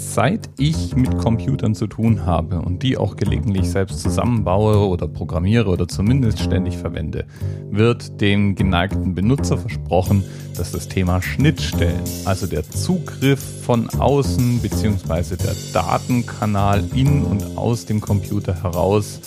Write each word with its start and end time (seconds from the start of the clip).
Seit 0.00 0.48
ich 0.58 0.94
mit 0.94 1.18
Computern 1.18 1.74
zu 1.74 1.88
tun 1.88 2.24
habe 2.24 2.60
und 2.60 2.84
die 2.84 2.96
auch 2.96 3.16
gelegentlich 3.16 3.68
selbst 3.68 3.98
zusammenbaue 3.98 4.86
oder 4.86 5.08
programmiere 5.08 5.68
oder 5.68 5.88
zumindest 5.88 6.38
ständig 6.38 6.78
verwende, 6.78 7.26
wird 7.68 8.20
dem 8.20 8.54
geneigten 8.54 9.16
Benutzer 9.16 9.58
versprochen, 9.58 10.22
dass 10.56 10.70
das 10.70 10.86
Thema 10.86 11.20
Schnittstellen, 11.20 12.00
also 12.24 12.46
der 12.46 12.62
Zugriff 12.70 13.40
von 13.64 13.90
außen 13.90 14.60
bzw. 14.60 15.34
der 15.34 15.56
Datenkanal 15.72 16.84
in 16.94 17.24
und 17.24 17.58
aus 17.58 17.84
dem 17.84 18.00
Computer 18.00 18.62
heraus 18.62 19.20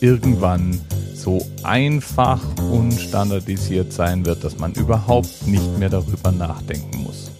irgendwann 0.00 0.80
so 1.14 1.44
einfach 1.62 2.40
und 2.72 2.92
standardisiert 2.92 3.92
sein 3.92 4.24
wird, 4.24 4.44
dass 4.44 4.58
man 4.58 4.72
überhaupt 4.72 5.46
nicht 5.46 5.78
mehr 5.78 5.90
darüber 5.90 6.32
nachdenken 6.32 7.02
muss 7.02 7.30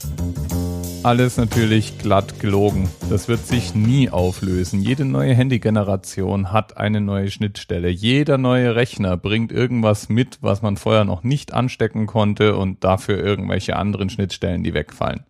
alles 1.07 1.37
natürlich 1.37 1.99
glatt 1.99 2.41
gelogen. 2.41 2.91
Das 3.09 3.29
wird 3.29 3.47
sich 3.47 3.77
nie 3.77 4.11
auflösen. 4.11 4.81
Jede 4.81 5.05
neue 5.05 5.35
Handygeneration 5.35 6.51
hat 6.51 6.79
eine 6.79 7.01
neue 7.01 7.31
Schnittstelle. 7.31 7.89
Jeder 7.89 8.39
neue 8.39 8.75
Rechner 8.75 9.17
bringt 9.17 9.53
irgendwas 9.53 10.09
mit, 10.09 10.39
was 10.41 10.63
man 10.63 10.77
vorher 10.77 11.05
noch 11.05 11.23
nicht 11.23 11.55
anstecken 11.55 12.07
konnte 12.07 12.57
und 12.57 12.83
dafür 12.83 13.19
irgendwelche 13.19 13.77
anderen 13.77 14.11
Schnittstellen, 14.11 14.65
die 14.65 14.75
wegfallen. 14.75 15.25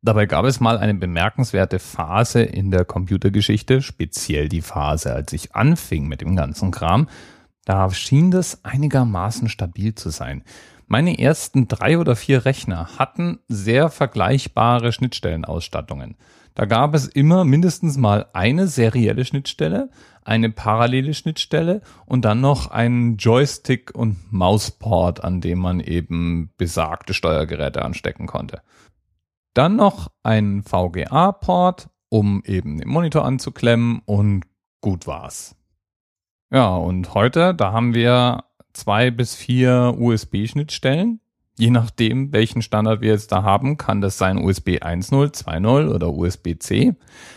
Dabei 0.00 0.26
gab 0.26 0.44
es 0.44 0.60
mal 0.60 0.78
eine 0.78 0.94
bemerkenswerte 0.94 1.80
Phase 1.80 2.42
in 2.42 2.70
der 2.70 2.84
Computergeschichte, 2.84 3.82
speziell 3.82 4.48
die 4.48 4.62
Phase, 4.62 5.12
als 5.12 5.32
ich 5.32 5.56
anfing 5.56 6.06
mit 6.06 6.20
dem 6.20 6.36
ganzen 6.36 6.70
Kram. 6.70 7.08
Da 7.64 7.90
schien 7.90 8.30
das 8.30 8.64
einigermaßen 8.64 9.48
stabil 9.48 9.92
zu 9.92 10.10
sein. 10.10 10.44
Meine 10.92 11.20
ersten 11.20 11.68
drei 11.68 11.98
oder 11.98 12.16
vier 12.16 12.44
Rechner 12.44 12.98
hatten 12.98 13.38
sehr 13.46 13.90
vergleichbare 13.90 14.90
Schnittstellenausstattungen. 14.90 16.16
Da 16.56 16.64
gab 16.64 16.94
es 16.94 17.06
immer 17.06 17.44
mindestens 17.44 17.96
mal 17.96 18.26
eine 18.32 18.66
serielle 18.66 19.24
Schnittstelle, 19.24 19.90
eine 20.24 20.50
parallele 20.50 21.14
Schnittstelle 21.14 21.82
und 22.06 22.24
dann 22.24 22.40
noch 22.40 22.72
einen 22.72 23.18
Joystick 23.18 23.94
und 23.94 24.32
Mausport, 24.32 25.22
an 25.22 25.40
dem 25.40 25.60
man 25.60 25.78
eben 25.78 26.50
besagte 26.56 27.14
Steuergeräte 27.14 27.82
anstecken 27.82 28.26
konnte. 28.26 28.60
Dann 29.54 29.76
noch 29.76 30.10
ein 30.24 30.64
VGA-Port, 30.64 31.88
um 32.08 32.42
eben 32.44 32.78
den 32.78 32.88
Monitor 32.88 33.24
anzuklemmen 33.24 34.02
und 34.06 34.42
gut 34.80 35.06
war's. 35.06 35.54
Ja, 36.52 36.74
und 36.74 37.14
heute, 37.14 37.54
da 37.54 37.70
haben 37.70 37.94
wir 37.94 38.42
zwei 38.72 39.10
bis 39.10 39.34
vier 39.34 39.94
USB-Schnittstellen. 39.98 41.20
Je 41.60 41.68
nachdem, 41.68 42.32
welchen 42.32 42.62
Standard 42.62 43.02
wir 43.02 43.10
jetzt 43.10 43.32
da 43.32 43.42
haben, 43.42 43.76
kann 43.76 44.00
das 44.00 44.16
sein 44.16 44.38
USB 44.38 44.78
1.0, 44.78 45.34
2.0 45.44 45.94
oder 45.94 46.10
USB-C. 46.10 46.94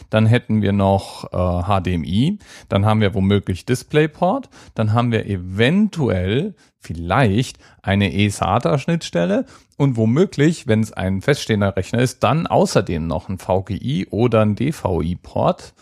Dann 0.10 0.26
hätten 0.26 0.62
wir 0.62 0.72
noch 0.72 1.26
äh, 1.34 1.82
HDMI. 1.82 2.40
Dann 2.70 2.86
haben 2.86 3.02
wir 3.02 3.14
womöglich 3.14 3.66
DisplayPort. 3.66 4.50
Dann 4.76 4.94
haben 4.94 5.12
wir 5.12 5.26
eventuell 5.26 6.56
vielleicht 6.80 7.58
eine 7.82 8.14
eSATA-Schnittstelle 8.14 9.46
und 9.76 9.98
womöglich, 9.98 10.68
wenn 10.68 10.80
es 10.80 10.94
ein 10.94 11.22
feststehender 11.22 11.76
Rechner 11.76 12.00
ist, 12.00 12.24
dann 12.24 12.48
außerdem 12.48 13.06
noch 13.06 13.28
ein 13.28 13.40
VGI 13.40 14.08
oder 14.10 14.42
ein 14.42 14.56
DVI-Port. 14.56 15.74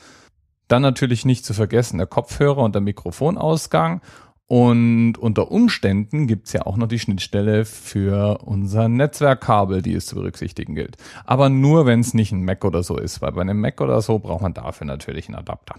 Dann 0.67 0.81
natürlich 0.81 1.25
nicht 1.25 1.45
zu 1.45 1.53
vergessen 1.53 1.99
der 1.99 2.07
Kopfhörer 2.07 2.63
und 2.63 2.73
der 2.73 2.81
Mikrofonausgang 2.81 4.01
und 4.51 5.17
unter 5.17 5.49
Umständen 5.49 6.27
gibt's 6.27 6.51
ja 6.51 6.65
auch 6.65 6.75
noch 6.75 6.89
die 6.89 6.99
Schnittstelle 6.99 7.63
für 7.63 8.39
unser 8.43 8.89
Netzwerkkabel, 8.89 9.81
die 9.81 9.93
es 9.93 10.07
zu 10.07 10.15
berücksichtigen 10.15 10.75
gilt. 10.75 10.97
Aber 11.23 11.47
nur, 11.47 11.85
wenn 11.85 12.01
es 12.01 12.13
nicht 12.13 12.33
ein 12.33 12.43
Mac 12.43 12.65
oder 12.65 12.83
so 12.83 12.97
ist, 12.97 13.21
weil 13.21 13.31
bei 13.31 13.39
einem 13.39 13.61
Mac 13.61 13.79
oder 13.79 14.01
so 14.01 14.19
braucht 14.19 14.41
man 14.41 14.53
dafür 14.53 14.85
natürlich 14.87 15.29
einen 15.29 15.37
Adapter. 15.37 15.75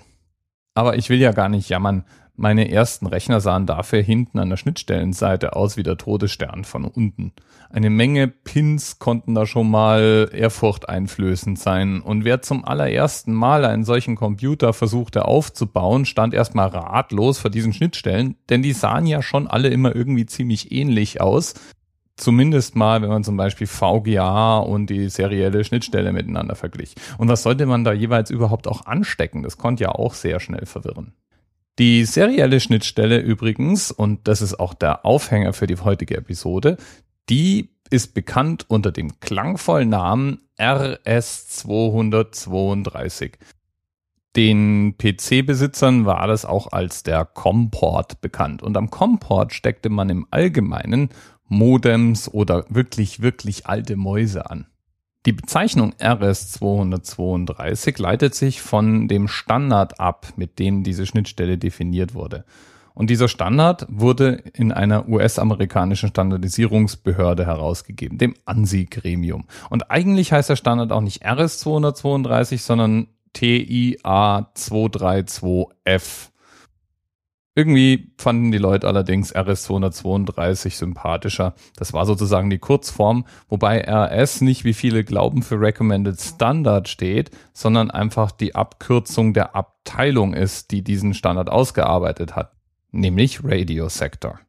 Aber 0.75 0.97
ich 0.97 1.11
will 1.11 1.21
ja 1.21 1.33
gar 1.33 1.49
nicht 1.49 1.69
jammern. 1.69 2.05
Meine 2.35 2.71
ersten 2.71 3.07
Rechner 3.07 3.41
sahen 3.41 3.67
dafür 3.67 4.01
hinten 4.01 4.39
an 4.39 4.49
der 4.49 4.57
Schnittstellenseite 4.57 5.55
aus 5.55 5.77
wie 5.77 5.83
der 5.83 5.99
Todesstern 5.99 6.65
von 6.65 6.87
unten. 6.87 7.33
Eine 7.69 7.91
Menge 7.91 8.27
Pins 8.27 8.99
konnten 8.99 9.35
da 9.35 9.47
schon 9.47 9.71
mal 9.71 10.31
ehrfurchteinflößend 10.33 11.59
sein. 11.59 12.01
Und 12.01 12.25
wer 12.25 12.41
zum 12.41 12.65
allerersten 12.65 13.35
Mal 13.35 13.67
einen 13.67 13.85
solchen 13.85 14.17
Computer 14.17 14.73
versuchte 14.73 15.27
aufzubauen, 15.27 16.07
stand 16.07 16.33
erstmal 16.33 16.69
ratlos 16.69 17.39
vor 17.39 17.51
diesen 17.51 17.75
Schnittstellen, 17.75 18.37
denn 18.49 18.63
die 18.63 18.73
sahen 18.73 19.07
ja 19.07 19.21
schon 19.21 19.47
alle 19.47 19.69
immer 19.69 19.95
irgendwie 19.95 20.27
ziemlich 20.27 20.73
ähnlich 20.73 21.21
aus. 21.21 21.55
Zumindest 22.23 22.77
mal, 22.77 23.03
wenn 23.03 23.09
man 23.09 23.25
zum 23.25 23.37
Beispiel 23.37 23.67
VGA 23.67 24.59
und 24.59 24.87
die 24.87 25.09
serielle 25.09 25.65
Schnittstelle 25.65 26.13
miteinander 26.13 26.55
verglich. 26.55 26.95
Und 27.19 27.27
was 27.27 27.43
sollte 27.43 27.67
man 27.67 27.83
da 27.83 27.93
jeweils 27.93 28.31
überhaupt 28.31 28.69
auch 28.69 28.87
anstecken? 28.87 29.43
Das 29.43 29.59
konnte 29.59 29.83
ja 29.83 29.91
auch 29.91 30.15
sehr 30.15 30.39
schnell 30.39 30.67
verwirren. 30.67 31.15
Die 31.81 32.05
serielle 32.05 32.61
Schnittstelle 32.61 33.19
übrigens, 33.19 33.91
und 33.91 34.29
das 34.29 34.41
ist 34.41 34.61
auch 34.61 34.73
der 34.73 35.05
Aufhänger 35.05 35.53
für 35.53 35.67
die 35.67 35.79
heutige 35.79 36.17
Episode, 36.17 36.77
die 37.29 37.71
ist 37.91 38.15
bekannt 38.15 38.67
unter 38.69 38.93
dem 38.93 39.19
klangvollen 39.19 39.89
Namen 39.89 40.43
RS232. 40.61 43.33
Den 44.37 44.95
PC-Besitzern 44.97 46.07
war 46.07 46.29
das 46.29 46.45
auch 46.45 46.71
als 46.71 47.03
der 47.03 47.25
Comport 47.25 48.21
bekannt. 48.21 48.63
Und 48.63 48.77
am 48.77 48.91
Comport 48.91 49.53
steckte 49.53 49.91
man 49.91 50.09
im 50.09 50.29
Allgemeinen 50.31 51.09
Modems 51.53 52.33
oder 52.33 52.65
wirklich, 52.71 53.21
wirklich 53.21 53.67
alte 53.67 53.97
Mäuse 53.97 54.51
an. 54.51 54.67
Die 55.27 55.33
Bezeichnung 55.33 55.93
RS232 56.01 58.01
leitet 58.01 58.35
sich 58.35 58.63
von 58.63 59.07
dem 59.07 59.29
Standard 59.29 60.01
ab, 60.01 60.33
mit 60.37 60.59
dem 60.59 60.83
diese 60.83 61.05
Schnittstelle 61.07 61.59
definiert 61.59 62.15
wurde. 62.15 62.45
Und 62.95 63.11
dieser 63.11 63.29
Standard 63.29 63.87
wurde 63.89 64.43
in 64.55 64.73
einer 64.73 65.07
US-amerikanischen 65.09 66.09
Standardisierungsbehörde 66.09 67.47
herausgegeben, 67.47 68.19
dem 68.19 68.35
ANSI-Gremium. 68.47 69.45
Und 69.71 69.89
eigentlich 69.91 70.33
heißt 70.33 70.51
der 70.51 70.57
Standard 70.57 70.91
auch 70.91 71.03
nicht 71.03 71.25
RS232, 71.25 72.59
sondern 72.59 73.07
TIA232F. 73.37 76.32
Irgendwie 77.55 78.15
fanden 78.17 78.51
die 78.51 78.59
Leute 78.59 78.89
allerdings 78.89 79.35
RS232 79.35 80.71
sympathischer. 80.71 81.55
Das 81.77 81.93
war 81.93 82.07
sozusagen 82.07 82.49
die 82.49 82.59
Kurzform, 82.59 83.27
wobei 83.49 83.85
RS 83.87 84.41
nicht 84.41 84.65
wie 84.65 84.73
viele 84.73 85.05
glauben 85.05 85.43
für 85.43 85.61
Recommended 85.61 86.19
Standard 86.19 86.89
steht, 86.89 87.31
sondern 87.53 87.91
einfach 87.91 88.31
die 88.31 88.55
Abkürzung 88.55 89.35
der 89.35 89.55
Abteilung 89.55 90.33
ist, 90.33 90.71
die 90.71 90.83
diesen 90.83 91.13
Standard 91.13 91.51
ausgearbeitet 91.51 92.37
hat, 92.37 92.53
nämlich 92.91 93.45
Radio 93.45 93.91
Sector. 93.91 94.41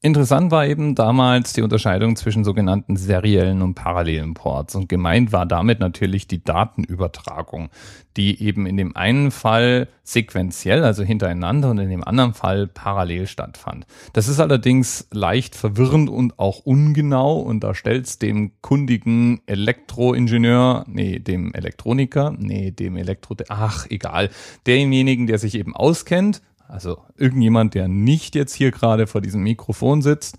Interessant 0.00 0.52
war 0.52 0.64
eben 0.64 0.94
damals 0.94 1.54
die 1.54 1.62
Unterscheidung 1.62 2.14
zwischen 2.14 2.44
sogenannten 2.44 2.96
seriellen 2.96 3.62
und 3.62 3.74
parallelen 3.74 4.32
Ports 4.32 4.76
und 4.76 4.88
gemeint 4.88 5.32
war 5.32 5.44
damit 5.44 5.80
natürlich 5.80 6.28
die 6.28 6.44
Datenübertragung, 6.44 7.70
die 8.16 8.40
eben 8.40 8.66
in 8.66 8.76
dem 8.76 8.94
einen 8.94 9.32
Fall 9.32 9.88
sequenziell, 10.04 10.84
also 10.84 11.02
hintereinander 11.02 11.70
und 11.70 11.78
in 11.78 11.90
dem 11.90 12.04
anderen 12.04 12.32
Fall 12.32 12.68
parallel 12.68 13.26
stattfand. 13.26 13.86
Das 14.12 14.28
ist 14.28 14.38
allerdings 14.38 15.08
leicht 15.10 15.56
verwirrend 15.56 16.08
und 16.10 16.38
auch 16.38 16.60
ungenau 16.60 17.40
und 17.40 17.64
da 17.64 17.74
stellt's 17.74 18.20
dem 18.20 18.52
kundigen 18.60 19.40
Elektroingenieur, 19.46 20.84
nee, 20.86 21.18
dem 21.18 21.52
Elektroniker, 21.54 22.36
nee, 22.38 22.70
dem 22.70 22.96
Elektro, 22.96 23.34
ach, 23.48 23.84
egal, 23.90 24.30
demjenigen, 24.64 25.26
der 25.26 25.38
sich 25.38 25.56
eben 25.56 25.74
auskennt, 25.74 26.40
also 26.68 26.98
irgendjemand, 27.16 27.74
der 27.74 27.88
nicht 27.88 28.34
jetzt 28.34 28.54
hier 28.54 28.70
gerade 28.70 29.06
vor 29.06 29.20
diesem 29.20 29.42
Mikrofon 29.42 30.02
sitzt, 30.02 30.38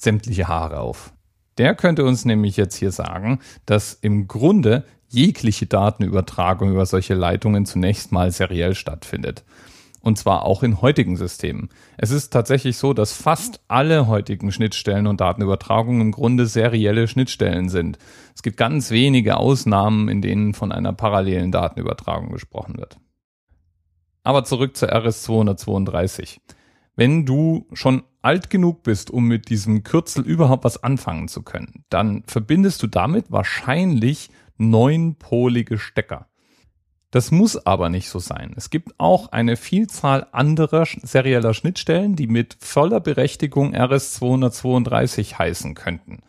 sämtliche 0.00 0.48
Haare 0.48 0.80
auf. 0.80 1.12
Der 1.58 1.74
könnte 1.74 2.04
uns 2.04 2.24
nämlich 2.24 2.56
jetzt 2.56 2.76
hier 2.76 2.92
sagen, 2.92 3.40
dass 3.66 3.92
im 3.92 4.26
Grunde 4.28 4.84
jegliche 5.08 5.66
Datenübertragung 5.66 6.70
über 6.70 6.86
solche 6.86 7.14
Leitungen 7.14 7.66
zunächst 7.66 8.12
mal 8.12 8.30
seriell 8.30 8.74
stattfindet. 8.74 9.44
Und 10.00 10.18
zwar 10.18 10.44
auch 10.44 10.62
in 10.62 10.82
heutigen 10.82 11.16
Systemen. 11.16 11.70
Es 11.96 12.10
ist 12.10 12.30
tatsächlich 12.30 12.76
so, 12.76 12.92
dass 12.92 13.12
fast 13.12 13.60
alle 13.68 14.06
heutigen 14.06 14.52
Schnittstellen 14.52 15.06
und 15.06 15.20
Datenübertragungen 15.20 16.02
im 16.02 16.12
Grunde 16.12 16.46
serielle 16.46 17.08
Schnittstellen 17.08 17.70
sind. 17.70 17.98
Es 18.34 18.42
gibt 18.42 18.58
ganz 18.58 18.90
wenige 18.90 19.38
Ausnahmen, 19.38 20.08
in 20.08 20.20
denen 20.20 20.52
von 20.52 20.72
einer 20.72 20.92
parallelen 20.92 21.52
Datenübertragung 21.52 22.32
gesprochen 22.32 22.76
wird. 22.76 22.98
Aber 24.24 24.42
zurück 24.42 24.76
zur 24.76 24.92
RS232. 24.92 26.40
Wenn 26.96 27.26
du 27.26 27.66
schon 27.72 28.02
alt 28.22 28.50
genug 28.50 28.82
bist, 28.82 29.10
um 29.10 29.26
mit 29.28 29.50
diesem 29.50 29.82
Kürzel 29.84 30.24
überhaupt 30.24 30.64
was 30.64 30.82
anfangen 30.82 31.28
zu 31.28 31.42
können, 31.42 31.84
dann 31.90 32.24
verbindest 32.26 32.82
du 32.82 32.86
damit 32.86 33.30
wahrscheinlich 33.30 34.30
neunpolige 34.56 35.78
Stecker. 35.78 36.26
Das 37.10 37.30
muss 37.30 37.64
aber 37.64 37.90
nicht 37.90 38.08
so 38.08 38.18
sein. 38.18 38.54
Es 38.56 38.70
gibt 38.70 38.98
auch 38.98 39.30
eine 39.30 39.56
Vielzahl 39.56 40.26
anderer 40.32 40.84
serieller 40.84 41.54
Schnittstellen, 41.54 42.16
die 42.16 42.26
mit 42.26 42.56
voller 42.58 42.98
Berechtigung 42.98 43.72
RS232 43.72 45.38
heißen 45.38 45.74
könnten. 45.74 46.22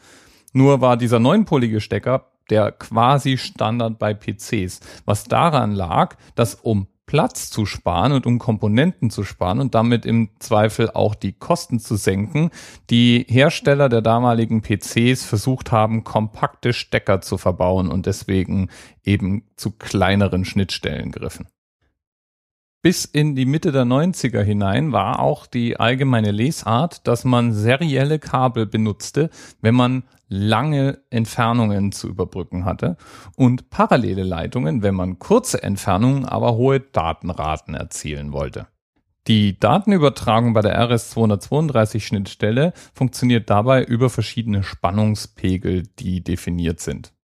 Nur 0.53 0.81
war 0.81 0.95
dieser 0.97 1.19
neunpolige 1.19 1.81
Stecker 1.81 2.31
der 2.51 2.71
quasi 2.71 3.37
Standard 3.37 3.97
bei 3.97 4.13
PCs, 4.13 4.79
was 5.05 5.23
daran 5.23 5.71
lag, 5.71 6.15
dass 6.35 6.53
um 6.53 6.87
Platz 7.05 7.49
zu 7.49 7.65
sparen 7.65 8.11
und 8.11 8.25
um 8.25 8.39
Komponenten 8.39 9.09
zu 9.09 9.23
sparen 9.23 9.59
und 9.59 9.75
damit 9.75 10.05
im 10.05 10.29
Zweifel 10.39 10.89
auch 10.91 11.15
die 11.15 11.33
Kosten 11.33 11.79
zu 11.79 11.95
senken, 11.95 12.49
die 12.89 13.25
Hersteller 13.27 13.89
der 13.89 14.01
damaligen 14.01 14.61
PCs 14.61 15.23
versucht 15.23 15.71
haben, 15.71 16.03
kompakte 16.03 16.73
Stecker 16.73 17.21
zu 17.21 17.37
verbauen 17.37 17.89
und 17.89 18.05
deswegen 18.05 18.69
eben 19.03 19.43
zu 19.55 19.71
kleineren 19.71 20.45
Schnittstellen 20.45 21.11
griffen. 21.11 21.47
Bis 22.85 23.03
in 23.03 23.33
die 23.35 23.47
Mitte 23.47 23.71
der 23.71 23.83
90er 23.83 24.43
hinein 24.43 24.91
war 24.91 25.17
auch 25.17 25.47
die 25.47 25.79
allgemeine 25.79 26.29
Lesart, 26.29 27.07
dass 27.07 27.25
man 27.25 27.51
serielle 27.51 28.19
Kabel 28.19 28.67
benutzte, 28.67 29.31
wenn 29.59 29.73
man 29.73 30.03
lange 30.27 30.99
Entfernungen 31.09 31.91
zu 31.91 32.07
überbrücken 32.07 32.63
hatte 32.63 32.95
und 33.35 33.71
parallele 33.71 34.21
Leitungen, 34.21 34.83
wenn 34.83 34.93
man 34.93 35.17
kurze 35.17 35.63
Entfernungen, 35.63 36.25
aber 36.25 36.57
hohe 36.57 36.79
Datenraten 36.79 37.73
erzielen 37.73 38.31
wollte. 38.33 38.67
Die 39.25 39.59
Datenübertragung 39.59 40.53
bei 40.53 40.61
der 40.61 40.77
RS-232-Schnittstelle 40.77 42.71
funktioniert 42.93 43.49
dabei 43.49 43.83
über 43.83 44.11
verschiedene 44.11 44.61
Spannungspegel, 44.61 45.87
die 45.97 46.23
definiert 46.23 46.79
sind. 46.81 47.15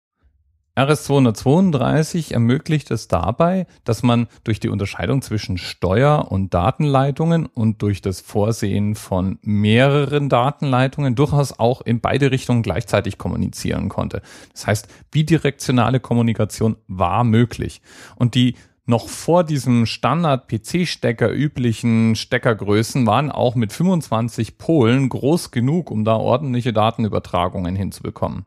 RS232 0.82 2.34
ermöglicht 2.34 2.90
es 2.90 3.08
dabei, 3.08 3.68
dass 3.84 4.02
man 4.02 4.28
durch 4.44 4.60
die 4.60 4.70
Unterscheidung 4.70 5.22
zwischen 5.22 5.58
Steuer- 5.58 6.32
und 6.32 6.54
Datenleitungen 6.54 7.46
und 7.46 7.82
durch 7.82 8.02
das 8.02 8.20
Vorsehen 8.22 8.96
von 8.96 9.38
mehreren 9.44 10.30
Datenleitungen 10.30 11.16
durchaus 11.16 11.60
auch 11.60 11.82
in 11.82 12.02
beide 12.02 12.32
Richtungen 12.32 12.64
gleichzeitig 12.64 13.18
kommunizieren 13.18 13.90
konnte. 13.90 14.22
Das 14.54 14.66
heißt, 14.66 14.88
bidirektionale 15.12 16.00
Kommunikation 16.00 16.78
war 16.88 17.24
möglich. 17.24 17.82
Und 18.16 18.34
die 18.34 18.56
noch 18.86 19.08
vor 19.08 19.44
diesem 19.44 19.86
Standard-PC-Stecker 19.86 21.32
üblichen 21.32 22.16
Steckergrößen 22.16 23.06
waren 23.06 23.32
auch 23.32 23.56
mit 23.56 23.72
25 23.72 24.58
Polen 24.58 25.10
groß 25.10 25.52
genug, 25.52 25.92
um 25.92 26.04
da 26.04 26.16
ordentliche 26.16 26.74
Datenübertragungen 26.74 27.76
hinzubekommen. 27.76 28.46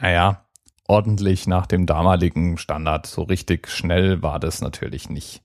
Naja, 0.00 0.46
ordentlich 0.90 1.46
nach 1.46 1.66
dem 1.66 1.86
damaligen 1.86 2.58
Standard. 2.58 3.06
So 3.06 3.22
richtig 3.22 3.68
schnell 3.68 4.22
war 4.22 4.40
das 4.40 4.60
natürlich 4.60 5.08
nicht. 5.08 5.40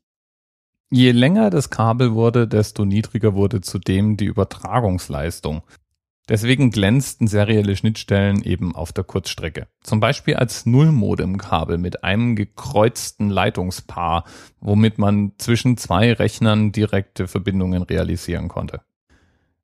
Je 0.90 1.12
länger 1.12 1.52
das 1.52 1.70
Kabel 1.70 2.14
wurde, 2.14 2.48
desto 2.48 2.84
niedriger 2.84 3.36
wurde 3.36 3.62
zudem 3.62 4.18
die 4.18 4.26
Übertragungsleistung. 4.26 5.62
Deswegen 6.28 6.72
glänzten 6.72 7.28
serielle 7.28 7.76
Schnittstellen 7.76 8.42
eben 8.42 8.76
auf 8.76 8.92
der 8.92 9.04
Kurzstrecke. 9.04 9.68
Zum 9.84 10.00
Beispiel 10.00 10.36
als 10.36 10.66
Nullmodem-Kabel 10.66 11.78
mit 11.78 12.04
einem 12.04 12.36
gekreuzten 12.36 13.30
Leitungspaar, 13.30 14.24
womit 14.60 14.98
man 14.98 15.34
zwischen 15.38 15.78
zwei 15.78 16.12
Rechnern 16.14 16.72
direkte 16.72 17.28
Verbindungen 17.28 17.84
realisieren 17.84 18.48
konnte. 18.48 18.82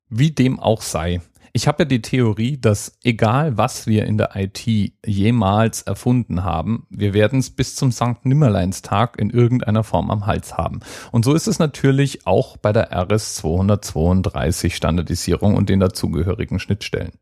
Wie 0.08 0.30
dem 0.30 0.60
auch 0.60 0.82
sei, 0.82 1.20
ich 1.54 1.68
habe 1.68 1.82
ja 1.82 1.84
die 1.84 2.00
Theorie, 2.00 2.58
dass 2.58 2.98
egal 3.04 3.58
was 3.58 3.86
wir 3.86 4.06
in 4.06 4.16
der 4.16 4.30
IT 4.36 4.66
jemals 5.04 5.82
erfunden 5.82 6.44
haben, 6.44 6.86
wir 6.88 7.12
werden 7.12 7.40
es 7.40 7.50
bis 7.50 7.74
zum 7.74 7.92
St. 7.92 8.24
Nimmerleinstag 8.24 9.18
in 9.18 9.28
irgendeiner 9.28 9.84
Form 9.84 10.10
am 10.10 10.26
Hals 10.26 10.56
haben. 10.56 10.80
Und 11.10 11.26
so 11.26 11.34
ist 11.34 11.46
es 11.46 11.58
natürlich 11.58 12.26
auch 12.26 12.56
bei 12.56 12.72
der 12.72 12.90
RS 12.90 13.34
232 13.36 14.74
Standardisierung 14.74 15.54
und 15.54 15.68
den 15.68 15.80
dazugehörigen 15.80 16.58
Schnittstellen. 16.58 17.12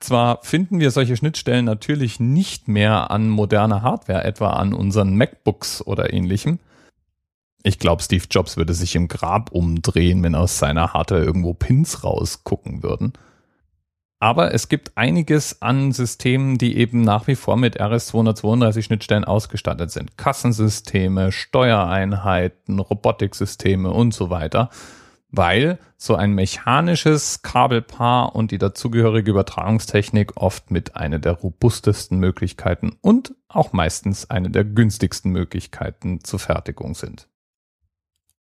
Zwar 0.00 0.38
finden 0.42 0.80
wir 0.80 0.90
solche 0.90 1.14
Schnittstellen 1.14 1.66
natürlich 1.66 2.20
nicht 2.20 2.68
mehr 2.68 3.10
an 3.10 3.28
moderner 3.28 3.82
Hardware, 3.82 4.24
etwa 4.24 4.50
an 4.54 4.72
unseren 4.72 5.14
MacBooks 5.14 5.86
oder 5.86 6.14
ähnlichem, 6.14 6.58
ich 7.62 7.78
glaube, 7.78 8.02
Steve 8.02 8.24
Jobs 8.30 8.56
würde 8.56 8.74
sich 8.74 8.94
im 8.96 9.08
Grab 9.08 9.52
umdrehen, 9.52 10.22
wenn 10.22 10.34
aus 10.34 10.58
seiner 10.58 10.92
Hardware 10.92 11.24
irgendwo 11.24 11.54
Pins 11.54 12.04
rausgucken 12.04 12.82
würden. 12.82 13.12
Aber 14.22 14.52
es 14.52 14.68
gibt 14.68 14.98
einiges 14.98 15.62
an 15.62 15.92
Systemen, 15.92 16.58
die 16.58 16.76
eben 16.76 17.00
nach 17.00 17.26
wie 17.26 17.36
vor 17.36 17.56
mit 17.56 17.80
RS-232 17.80 18.82
Schnittstellen 18.82 19.24
ausgestattet 19.24 19.90
sind. 19.90 20.18
Kassensysteme, 20.18 21.32
Steuereinheiten, 21.32 22.80
Robotiksysteme 22.80 23.90
und 23.90 24.12
so 24.12 24.28
weiter. 24.28 24.68
Weil 25.30 25.78
so 25.96 26.16
ein 26.16 26.32
mechanisches 26.34 27.40
Kabelpaar 27.40 28.34
und 28.34 28.50
die 28.50 28.58
dazugehörige 28.58 29.30
Übertragungstechnik 29.30 30.36
oft 30.36 30.70
mit 30.70 30.96
einer 30.96 31.18
der 31.18 31.32
robustesten 31.32 32.18
Möglichkeiten 32.18 32.96
und 33.00 33.34
auch 33.48 33.72
meistens 33.72 34.28
eine 34.28 34.50
der 34.50 34.64
günstigsten 34.64 35.30
Möglichkeiten 35.30 36.22
zur 36.24 36.40
Fertigung 36.40 36.94
sind. 36.94 37.29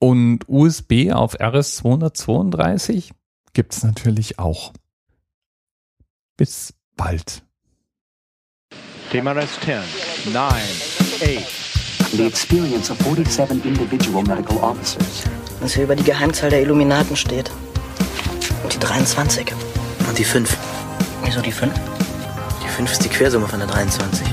Und 0.02 0.48
USB 0.48 1.12
auf 1.12 1.38
RS232 1.38 3.10
gibt's 3.52 3.82
natürlich 3.82 4.38
auch. 4.38 4.72
Bis 6.38 6.72
bald. 6.96 7.42
TMRS 9.10 9.60
10, 9.60 10.32
9, 10.32 10.52
8. 10.52 12.12
The 12.12 12.26
experience 12.26 12.90
of 12.90 12.96
47 13.02 13.62
individual 13.66 14.22
medical 14.24 14.56
officers. 14.58 15.24
Was 15.60 15.74
hier 15.74 15.84
über 15.84 15.94
die 15.94 16.02
Geheimzahl 16.02 16.48
der 16.48 16.62
Illuminaten 16.62 17.14
steht. 17.14 17.50
Und 18.62 18.72
die 18.72 18.78
23. 18.78 19.52
Und 20.08 20.18
die 20.18 20.24
5. 20.24 20.56
Wieso 21.24 21.42
die 21.42 21.52
5? 21.52 21.74
Die 22.64 22.68
5 22.68 22.90
ist 22.90 23.04
die 23.04 23.10
Quersumme 23.10 23.46
von 23.46 23.58
der 23.58 23.68
23. 23.68 24.26